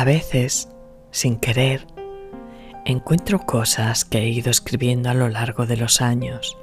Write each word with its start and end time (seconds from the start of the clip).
A 0.00 0.04
veces, 0.04 0.70
sin 1.10 1.36
querer, 1.36 1.86
encuentro 2.86 3.40
cosas 3.40 4.06
que 4.06 4.16
he 4.20 4.30
ido 4.30 4.50
escribiendo 4.50 5.10
a 5.10 5.14
lo 5.14 5.28
largo 5.28 5.66
de 5.66 5.76
los 5.76 6.00
años. 6.00 6.56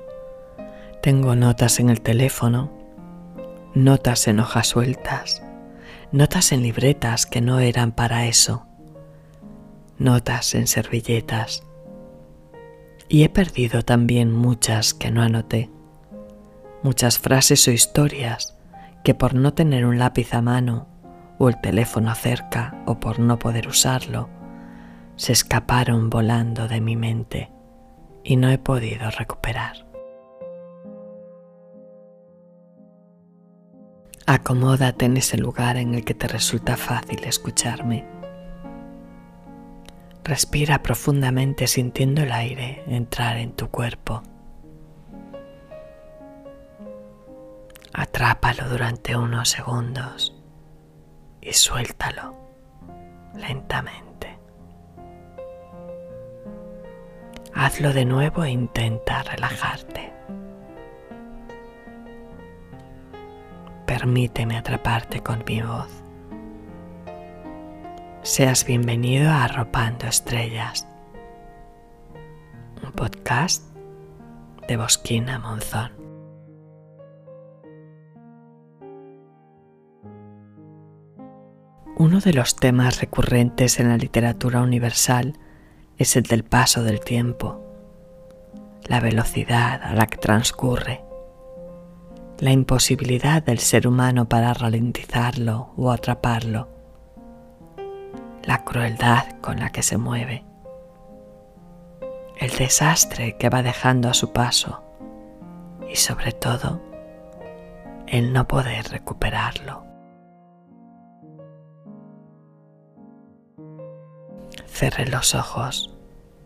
Tengo 1.03 1.35
notas 1.35 1.79
en 1.79 1.91
el 1.91 2.01
teléfono, 2.01 2.71
notas 3.75 4.27
en 4.27 4.39
hojas 4.39 4.65
sueltas, 4.65 5.43
notas 6.11 6.51
en 6.51 6.63
libretas 6.63 7.27
que 7.27 7.41
no 7.41 7.59
eran 7.59 7.91
para 7.91 8.25
eso, 8.25 8.65
notas 9.99 10.55
en 10.55 10.65
servilletas. 10.65 11.61
Y 13.07 13.21
he 13.21 13.29
perdido 13.29 13.83
también 13.83 14.31
muchas 14.31 14.95
que 14.95 15.11
no 15.11 15.21
anoté, 15.21 15.69
muchas 16.81 17.19
frases 17.19 17.67
o 17.67 17.71
historias 17.71 18.57
que 19.03 19.13
por 19.13 19.35
no 19.35 19.53
tener 19.53 19.85
un 19.85 19.99
lápiz 19.99 20.33
a 20.33 20.41
mano 20.41 20.96
o 21.37 21.49
el 21.49 21.59
teléfono 21.61 22.13
cerca 22.15 22.75
o 22.85 22.99
por 22.99 23.19
no 23.19 23.37
poder 23.39 23.67
usarlo, 23.67 24.29
se 25.15 25.33
escaparon 25.33 26.09
volando 26.09 26.67
de 26.67 26.81
mi 26.81 26.95
mente 26.95 27.51
y 28.23 28.35
no 28.35 28.49
he 28.49 28.57
podido 28.57 29.09
recuperar. 29.11 29.85
Acomódate 34.25 35.05
en 35.05 35.17
ese 35.17 35.37
lugar 35.37 35.77
en 35.77 35.95
el 35.95 36.03
que 36.03 36.13
te 36.13 36.27
resulta 36.27 36.75
fácil 36.75 37.23
escucharme. 37.23 38.05
Respira 40.23 40.83
profundamente 40.83 41.65
sintiendo 41.67 42.23
el 42.23 42.33
aire 42.33 42.83
entrar 42.87 43.37
en 43.37 43.53
tu 43.53 43.69
cuerpo. 43.69 44.21
Atrápalo 47.93 48.67
durante 48.67 49.15
unos 49.15 49.49
segundos 49.49 50.36
y 51.47 51.53
suéltalo 51.53 52.35
lentamente. 53.33 54.37
Hazlo 57.53 57.93
de 57.93 58.05
nuevo 58.05 58.43
e 58.43 58.51
intenta 58.51 59.23
relajarte. 59.23 60.13
Permíteme 63.85 64.57
atraparte 64.57 65.23
con 65.23 65.43
mi 65.47 65.61
voz. 65.61 65.89
Seas 68.23 68.65
bienvenido 68.65 69.29
a 69.29 69.45
Arropando 69.45 70.05
Estrellas, 70.05 70.85
un 72.83 72.91
podcast 72.91 73.63
de 74.67 74.75
Bosquina 74.75 75.39
Monzón. 75.39 75.96
Uno 81.99 82.19
de 82.19 82.31
los 82.31 82.55
temas 82.55 83.01
recurrentes 83.01 83.79
en 83.79 83.89
la 83.89 83.97
literatura 83.97 84.61
universal 84.61 85.33
es 85.97 86.15
el 86.15 86.23
del 86.23 86.43
paso 86.43 86.83
del 86.83 86.99
tiempo, 86.99 87.59
la 88.83 88.99
velocidad 88.99 89.81
a 89.81 89.95
la 89.95 90.05
que 90.05 90.17
transcurre, 90.17 91.03
la 92.37 92.51
imposibilidad 92.51 93.41
del 93.41 93.57
ser 93.57 93.87
humano 93.87 94.29
para 94.29 94.53
ralentizarlo 94.53 95.73
o 95.75 95.89
atraparlo, 95.89 96.69
la 98.43 98.63
crueldad 98.63 99.39
con 99.41 99.59
la 99.59 99.71
que 99.71 99.81
se 99.81 99.97
mueve, 99.97 100.45
el 102.39 102.51
desastre 102.51 103.37
que 103.39 103.49
va 103.49 103.63
dejando 103.63 104.07
a 104.07 104.13
su 104.13 104.31
paso 104.33 104.83
y 105.91 105.95
sobre 105.95 106.31
todo 106.31 106.79
el 108.05 108.33
no 108.33 108.47
poder 108.47 108.87
recuperarlo. 108.89 109.96
Cerré 114.77 115.07
los 115.07 115.33
ojos 115.33 115.89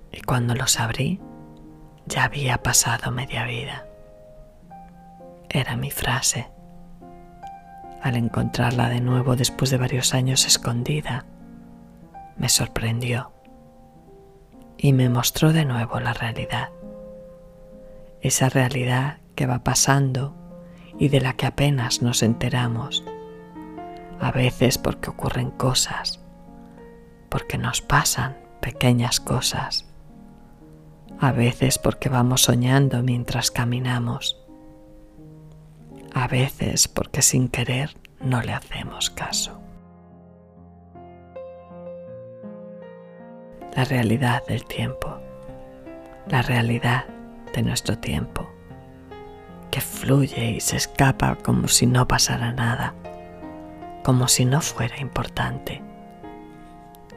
y 0.10 0.22
cuando 0.22 0.56
los 0.56 0.80
abrí 0.80 1.20
ya 2.06 2.24
había 2.24 2.64
pasado 2.64 3.12
media 3.12 3.46
vida. 3.46 3.86
Era 5.50 5.76
mi 5.76 5.92
frase. 5.92 6.50
Al 8.02 8.16
encontrarla 8.16 8.88
de 8.88 9.02
nuevo 9.02 9.36
después 9.36 9.70
de 9.70 9.76
varios 9.76 10.14
años 10.14 10.46
escondida, 10.46 11.26
me 12.38 12.48
sorprendió 12.48 13.34
y 14.78 14.94
me 14.94 15.10
mostró 15.10 15.52
de 15.52 15.66
nuevo 15.66 16.00
la 16.00 16.14
realidad. 16.14 16.70
Esa 18.22 18.48
realidad 18.48 19.18
que 19.36 19.46
va 19.46 19.60
pasando 19.66 20.34
y 20.98 21.10
de 21.10 21.20
la 21.20 21.34
que 21.34 21.48
apenas 21.48 22.02
nos 22.02 22.24
enteramos, 22.24 23.04
a 24.22 24.32
veces 24.32 24.78
porque 24.78 25.10
ocurren 25.10 25.52
cosas 25.52 26.21
porque 27.32 27.58
nos 27.58 27.82
pasan 27.82 28.38
pequeñas 28.60 29.22
cosas, 29.22 29.86
a 31.18 31.32
veces 31.32 31.80
porque 31.80 32.10
vamos 32.10 32.42
soñando 32.42 33.02
mientras 33.04 33.52
caminamos, 33.52 34.38
a 36.14 36.28
veces 36.28 36.90
porque 36.90 37.22
sin 37.22 37.48
querer 37.48 37.96
no 38.20 38.42
le 38.42 38.52
hacemos 38.52 39.10
caso. 39.10 39.62
La 43.78 43.86
realidad 43.86 44.46
del 44.46 44.66
tiempo, 44.66 45.18
la 46.28 46.42
realidad 46.42 47.06
de 47.56 47.62
nuestro 47.62 47.98
tiempo, 47.98 48.50
que 49.72 49.80
fluye 49.80 50.52
y 50.52 50.60
se 50.60 50.76
escapa 50.76 51.38
como 51.38 51.70
si 51.70 51.86
no 51.86 52.10
pasara 52.10 52.52
nada, 52.52 52.94
como 54.04 54.28
si 54.28 54.44
no 54.44 54.60
fuera 54.60 55.00
importante 55.00 55.82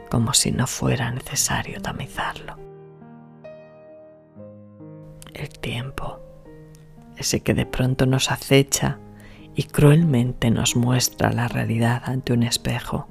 como 0.09 0.33
si 0.33 0.51
no 0.51 0.67
fuera 0.67 1.11
necesario 1.11 1.81
tamizarlo. 1.81 2.57
El 5.33 5.49
tiempo, 5.59 6.19
ese 7.17 7.41
que 7.41 7.53
de 7.53 7.65
pronto 7.65 8.05
nos 8.05 8.31
acecha 8.31 8.99
y 9.55 9.63
cruelmente 9.63 10.51
nos 10.51 10.75
muestra 10.75 11.31
la 11.31 11.47
realidad 11.47 12.03
ante 12.05 12.33
un 12.33 12.43
espejo, 12.43 13.07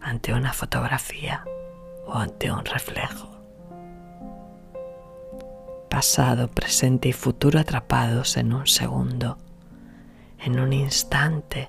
ante 0.00 0.32
una 0.32 0.52
fotografía 0.52 1.44
o 2.06 2.14
ante 2.14 2.50
un 2.50 2.64
reflejo. 2.64 3.28
Pasado, 5.88 6.48
presente 6.48 7.08
y 7.08 7.12
futuro 7.12 7.58
atrapados 7.58 8.36
en 8.36 8.52
un 8.52 8.66
segundo, 8.66 9.38
en 10.38 10.60
un 10.60 10.72
instante 10.72 11.68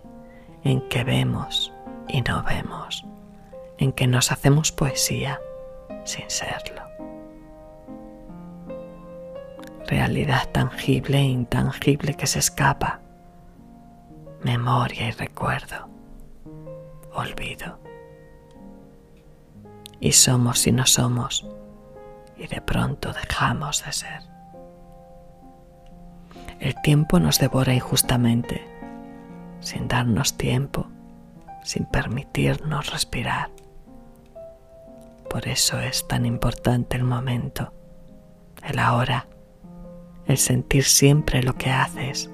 en 0.63 0.87
que 0.89 1.03
vemos 1.03 1.73
y 2.07 2.21
no 2.21 2.43
vemos 2.43 3.05
en 3.81 3.91
que 3.91 4.05
nos 4.05 4.31
hacemos 4.31 4.71
poesía 4.71 5.41
sin 6.03 6.29
serlo. 6.29 6.83
Realidad 9.87 10.47
tangible 10.51 11.17
e 11.17 11.23
intangible 11.23 12.13
que 12.13 12.27
se 12.27 12.37
escapa. 12.37 13.01
Memoria 14.43 15.07
y 15.07 15.11
recuerdo. 15.11 15.89
Olvido. 17.11 17.79
Y 19.99 20.11
somos 20.11 20.67
y 20.67 20.71
no 20.71 20.85
somos. 20.85 21.47
Y 22.37 22.45
de 22.45 22.61
pronto 22.61 23.11
dejamos 23.13 23.83
de 23.83 23.93
ser. 23.93 24.21
El 26.59 26.79
tiempo 26.83 27.19
nos 27.19 27.39
devora 27.39 27.73
injustamente, 27.73 28.63
sin 29.59 29.87
darnos 29.87 30.37
tiempo, 30.37 30.85
sin 31.63 31.85
permitirnos 31.85 32.91
respirar. 32.91 33.49
Por 35.31 35.47
eso 35.47 35.79
es 35.79 36.05
tan 36.09 36.25
importante 36.25 36.97
el 36.97 37.05
momento, 37.05 37.71
el 38.67 38.77
ahora, 38.77 39.29
el 40.25 40.37
sentir 40.37 40.83
siempre 40.83 41.41
lo 41.41 41.53
que 41.53 41.69
haces 41.69 42.29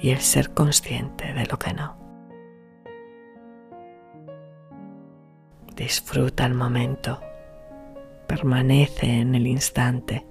y 0.00 0.10
el 0.10 0.20
ser 0.20 0.54
consciente 0.54 1.32
de 1.32 1.46
lo 1.46 1.58
que 1.58 1.74
no. 1.74 1.96
Disfruta 5.74 6.46
el 6.46 6.54
momento, 6.54 7.20
permanece 8.28 9.06
en 9.06 9.34
el 9.34 9.48
instante, 9.48 10.24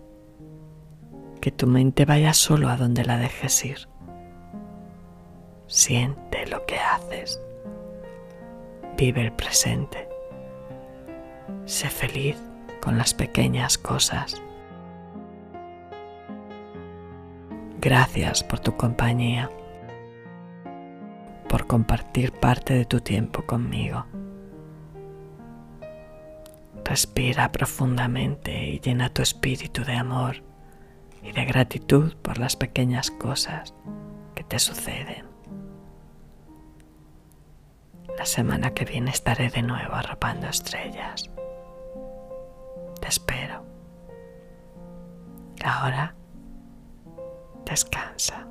que 1.41 1.51
tu 1.51 1.67
mente 1.67 2.05
vaya 2.05 2.33
solo 2.33 2.69
a 2.69 2.77
donde 2.77 3.03
la 3.03 3.17
dejes 3.17 3.65
ir. 3.65 3.89
Siente 5.67 6.47
lo 6.47 6.65
que 6.65 6.77
haces, 6.77 7.41
vive 8.97 9.23
el 9.23 9.33
presente. 9.33 10.08
Sé 11.69 11.87
feliz 11.87 12.35
con 12.81 12.97
las 12.97 13.13
pequeñas 13.13 13.77
cosas. 13.77 14.41
Gracias 17.79 18.43
por 18.43 18.59
tu 18.59 18.75
compañía, 18.75 19.51
por 21.47 21.67
compartir 21.67 22.31
parte 22.31 22.73
de 22.73 22.85
tu 22.85 23.01
tiempo 23.01 23.45
conmigo. 23.45 24.07
Respira 26.83 27.51
profundamente 27.51 28.65
y 28.65 28.79
llena 28.79 29.13
tu 29.13 29.21
espíritu 29.21 29.85
de 29.85 29.93
amor 29.93 30.37
y 31.21 31.33
de 31.33 31.45
gratitud 31.45 32.15
por 32.15 32.39
las 32.39 32.55
pequeñas 32.55 33.11
cosas 33.11 33.75
que 34.33 34.43
te 34.43 34.57
suceden. 34.57 35.27
La 38.17 38.25
semana 38.25 38.73
que 38.73 38.85
viene 38.85 39.11
estaré 39.11 39.51
de 39.51 39.61
nuevo 39.61 39.93
arropando 39.93 40.47
estrellas. 40.47 41.28
Espero. 43.09 43.65
Ahora 45.65 46.15
descansa. 47.65 48.47